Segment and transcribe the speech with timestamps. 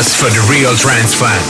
[0.00, 1.49] Palace for the real trance fan.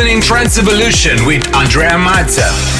[0.00, 2.79] Listening Trance Evolution with Andrea Mazza.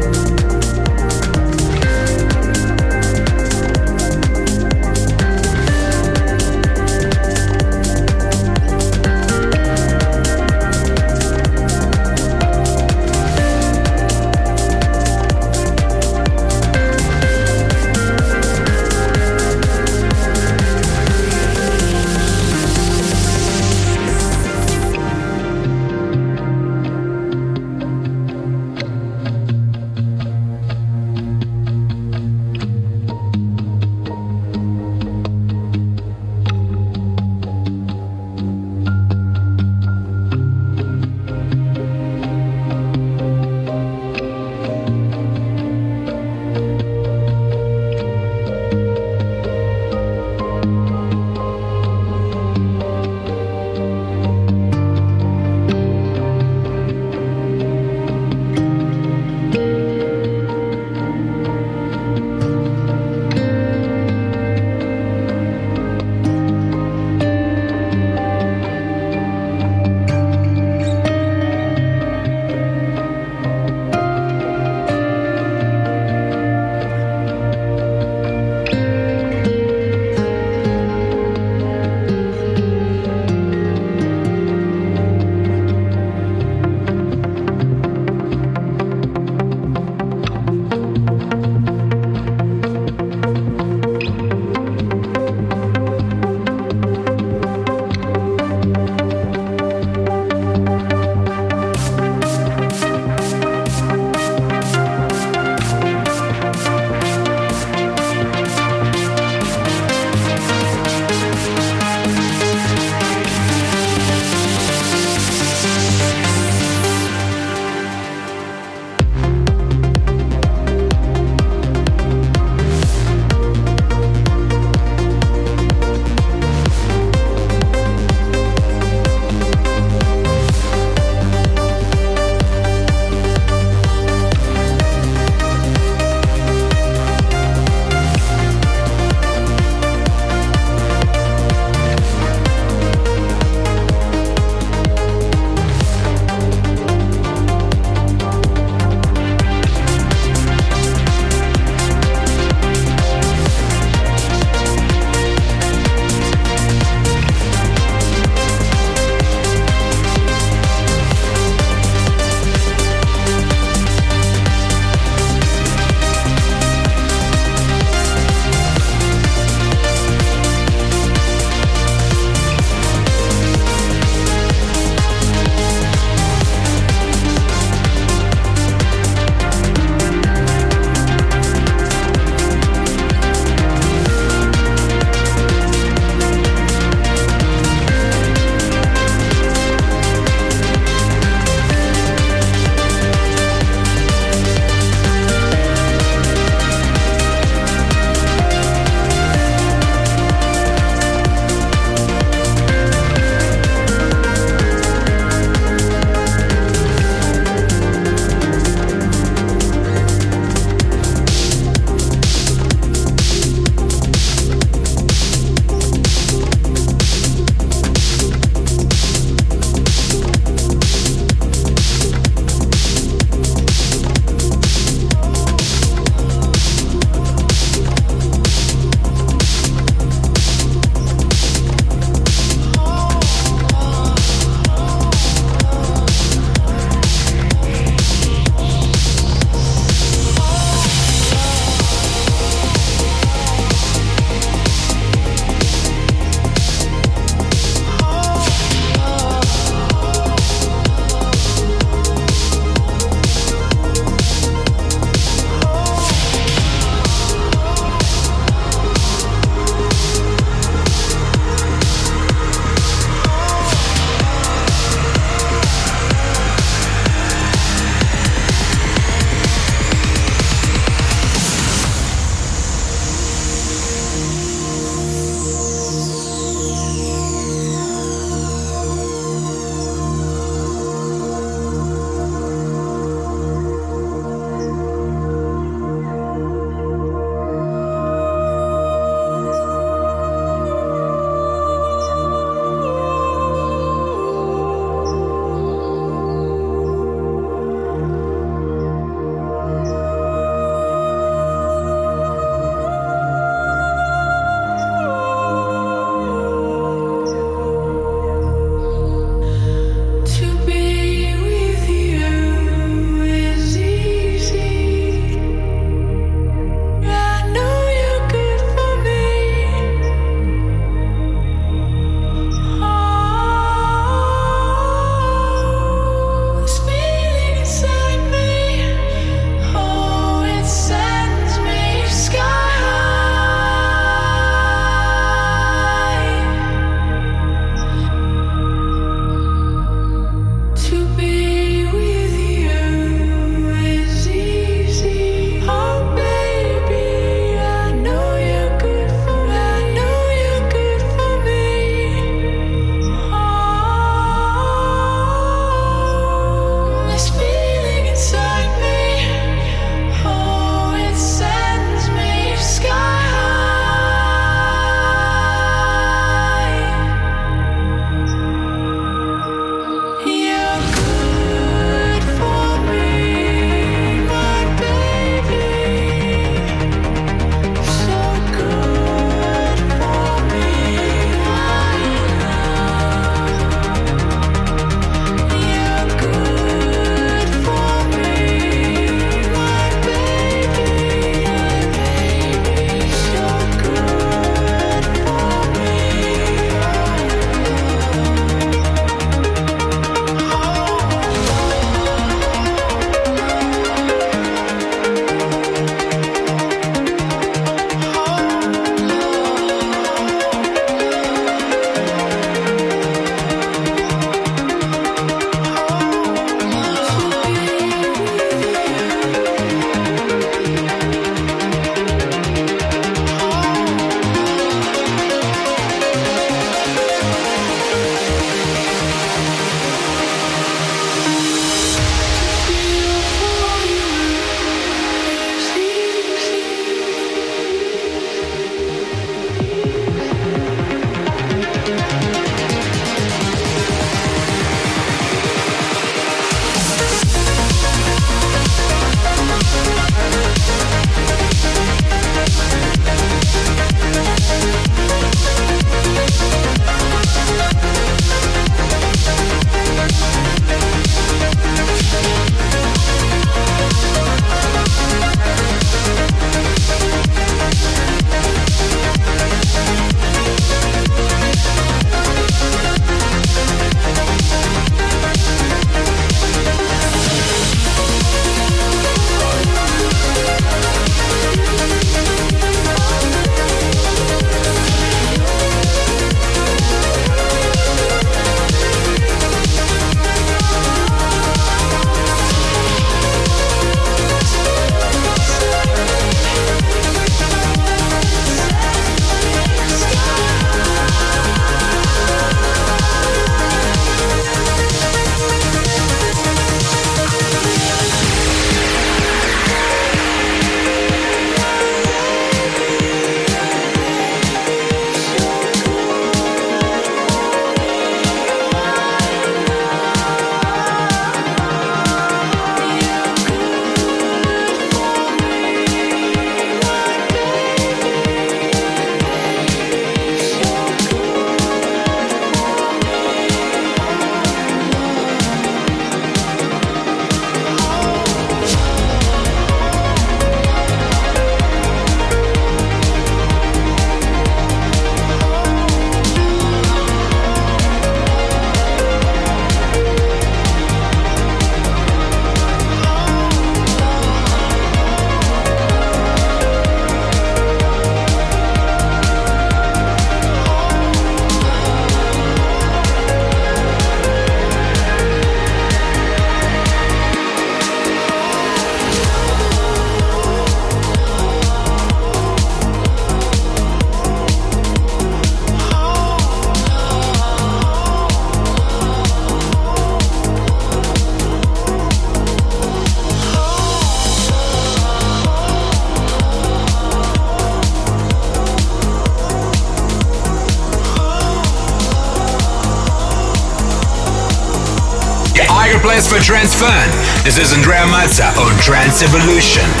[596.51, 597.09] Trance fun.
[597.45, 600.00] This is Andrea Mazza on Trance Evolution.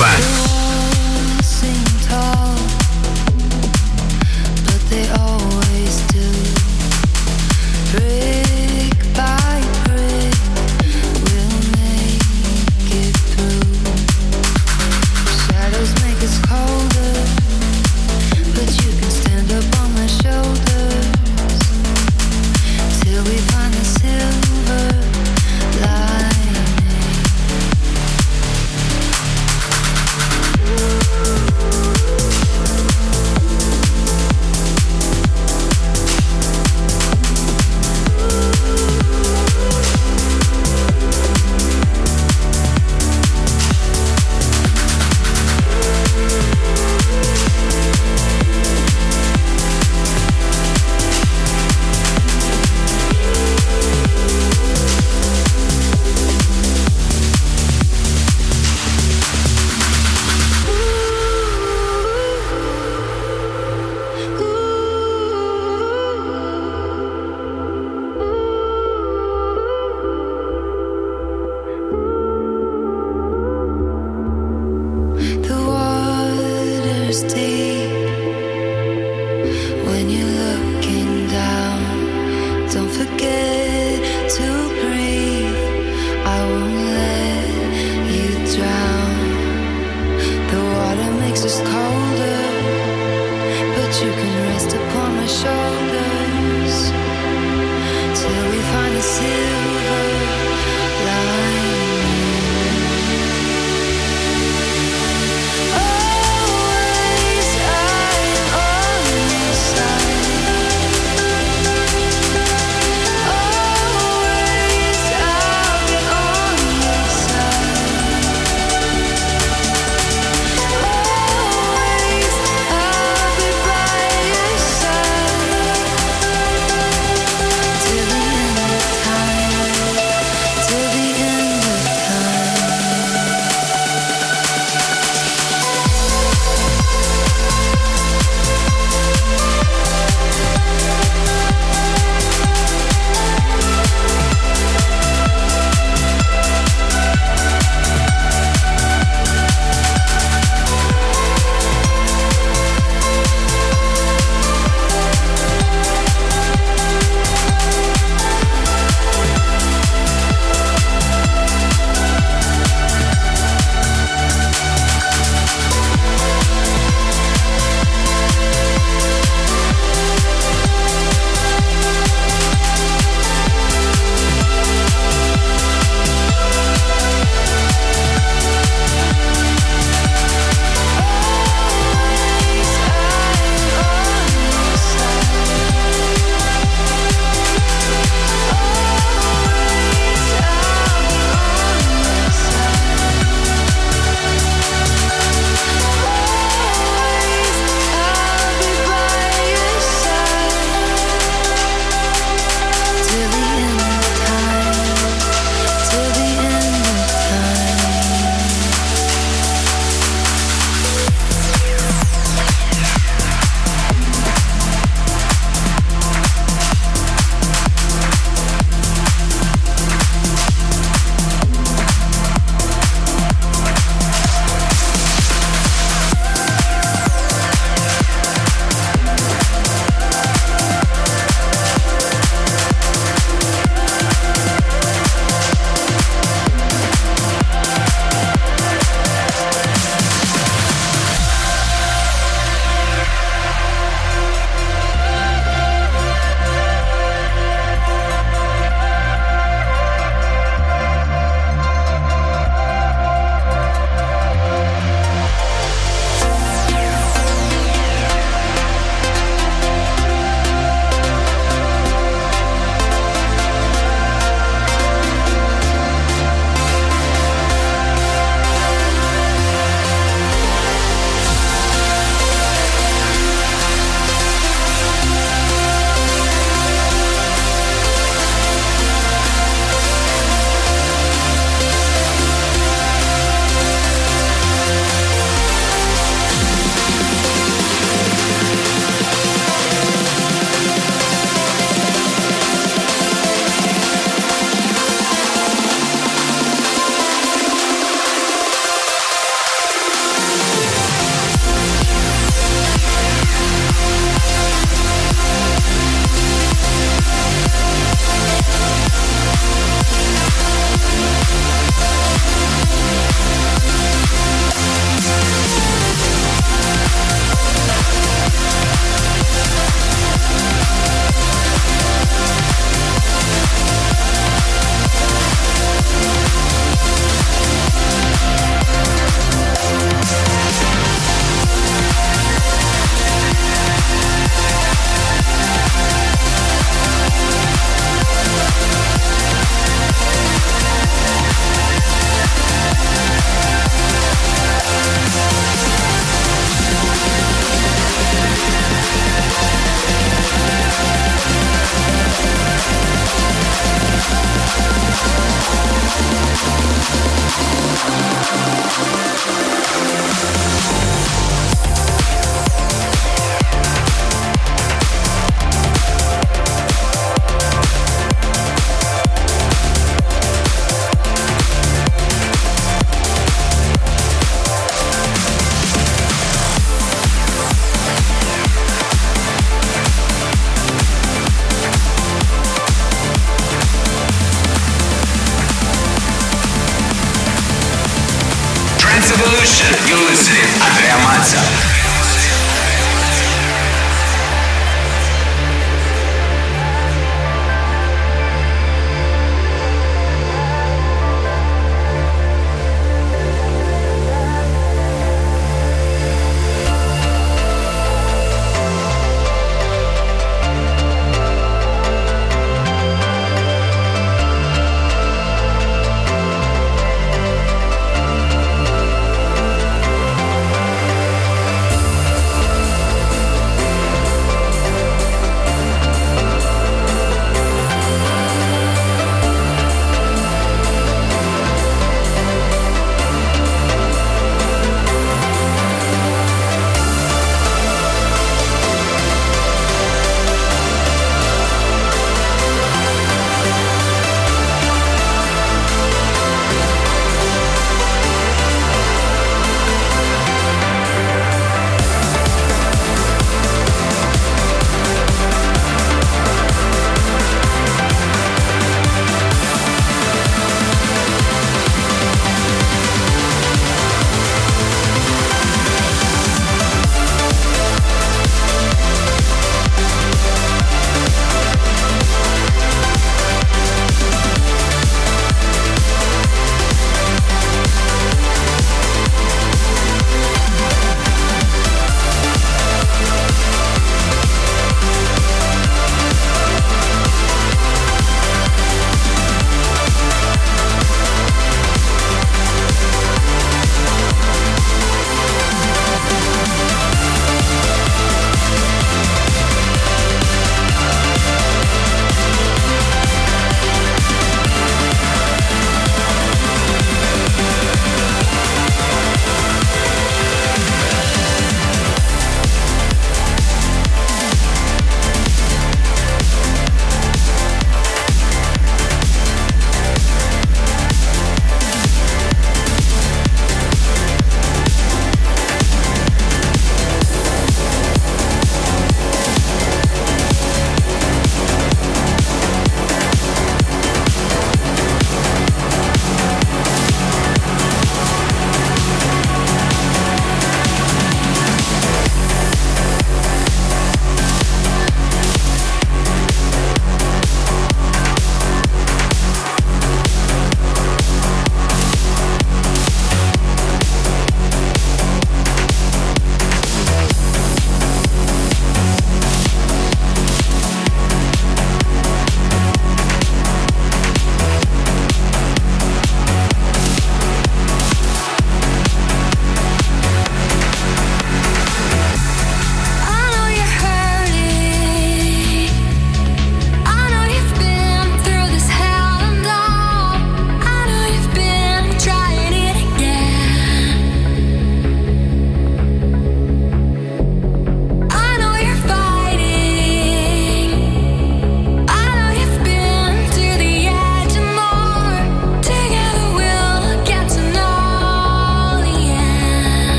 [0.00, 0.43] Real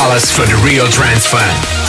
[0.00, 1.79] Palace for the real trance fan.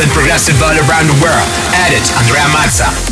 [0.00, 1.48] And progressive all around the world.
[1.74, 3.09] Edit Andrea Mazza.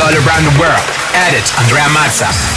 [0.00, 0.78] All around the world.
[1.12, 2.51] Edit Andrea Mazza.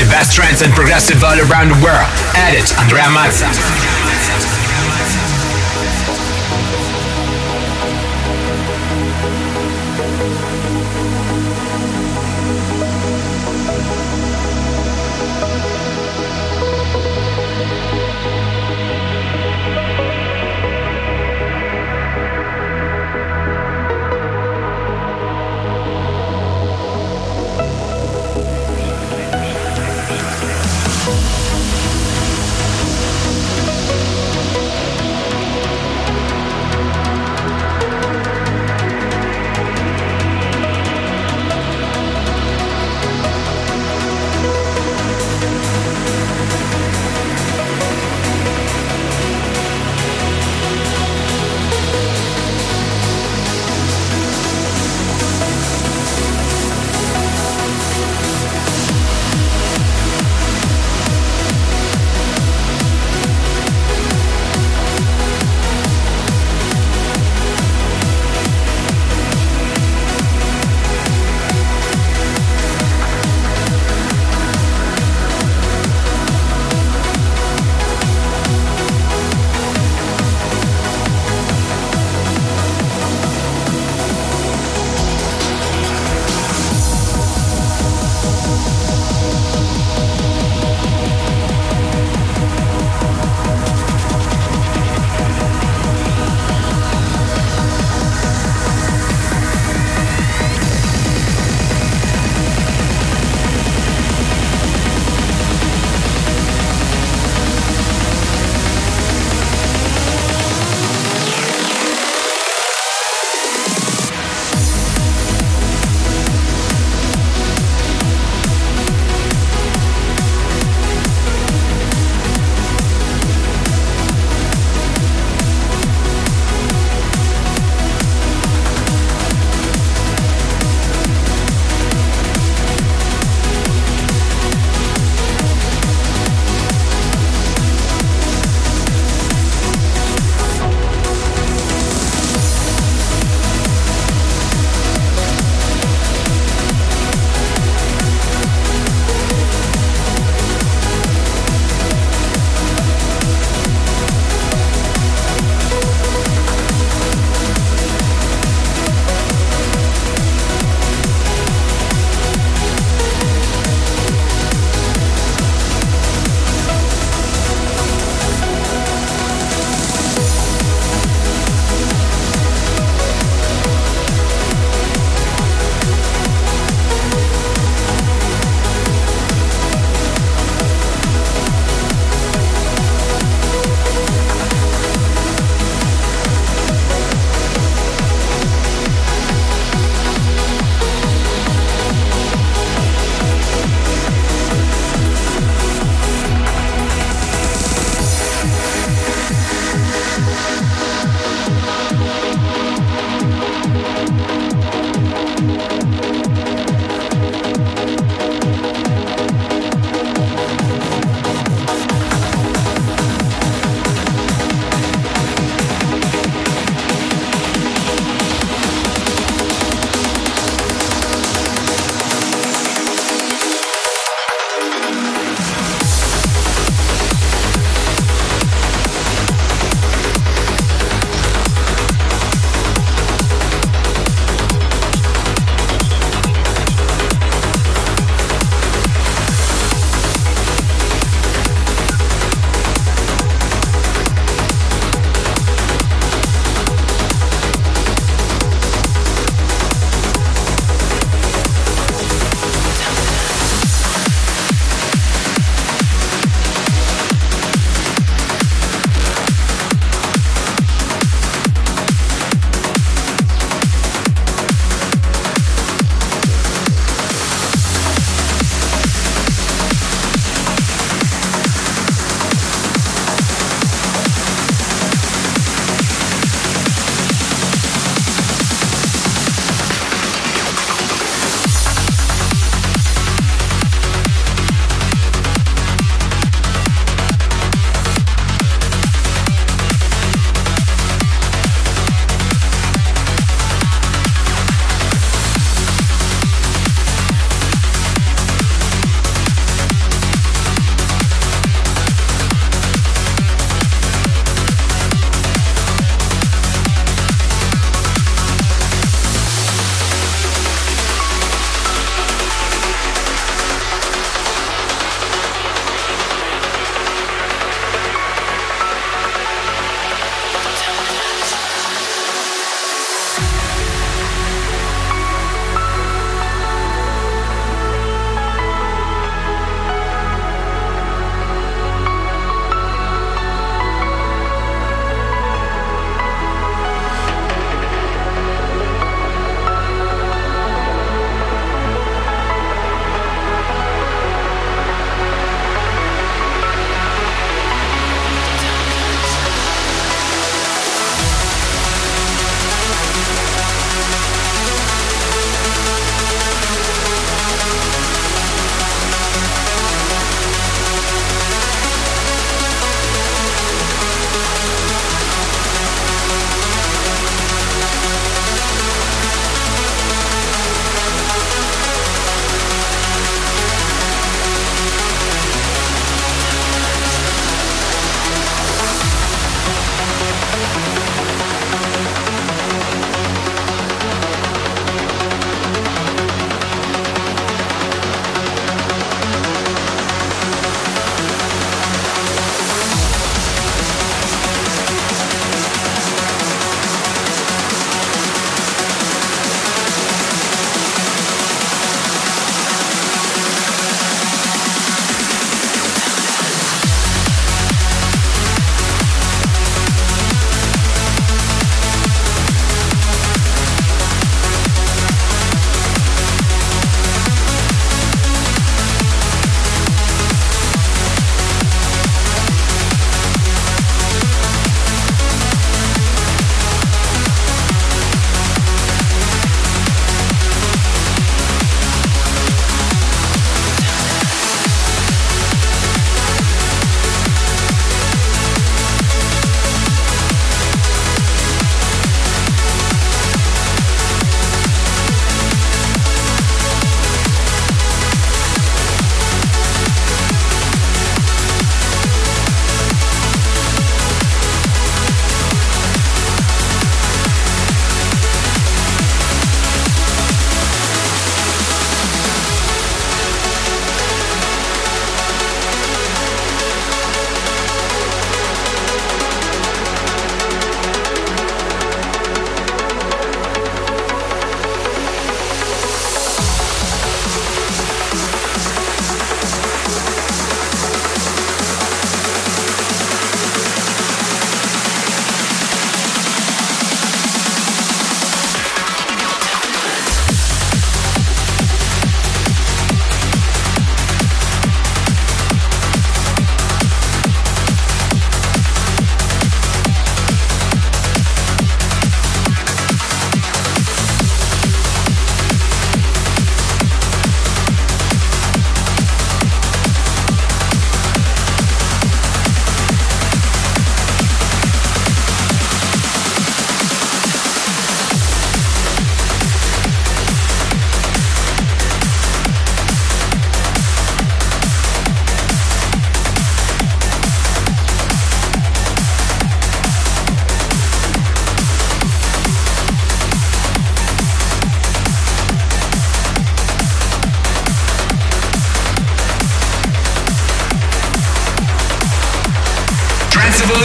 [0.00, 2.08] The best trends and progressive all around the world.
[2.34, 3.89] Edit Andrea Mazza.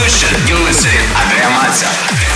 [0.06, 0.46] Revolution.
[0.46, 2.35] You listen, Andrea Mazza.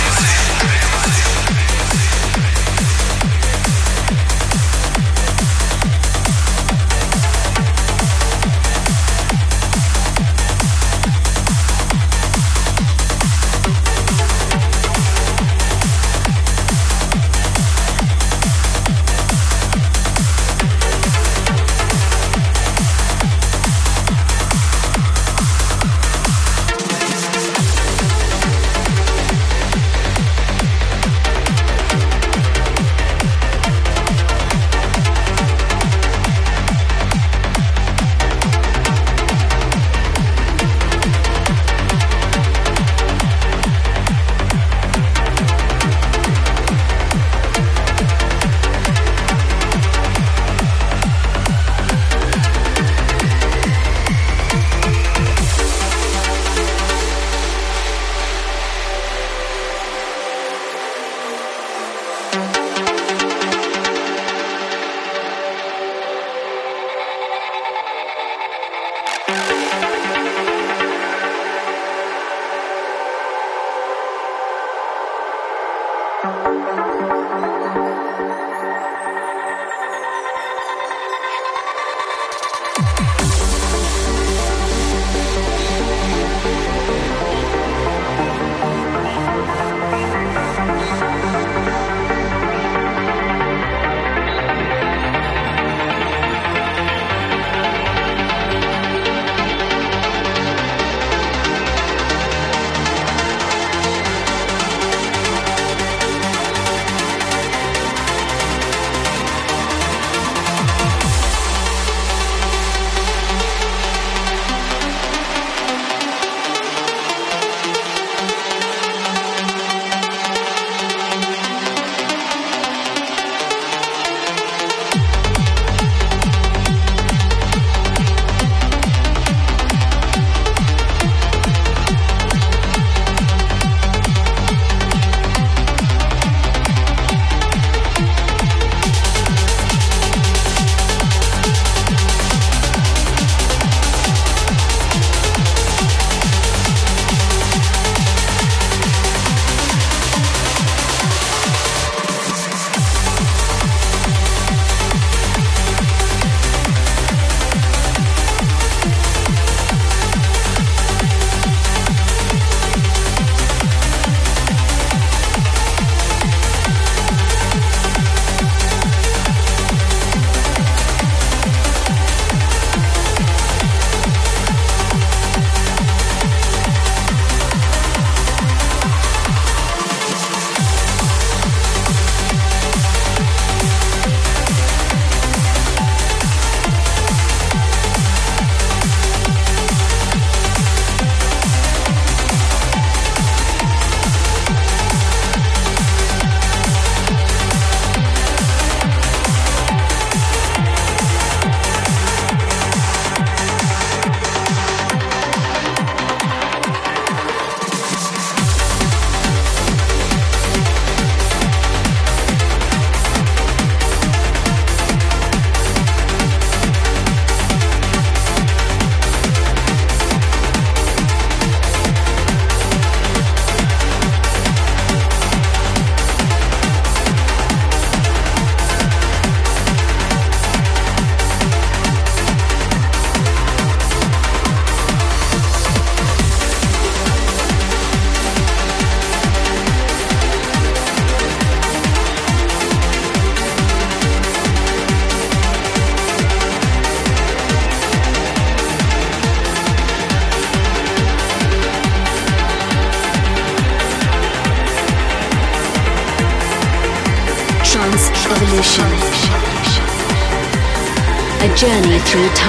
[262.11, 262.40] Journey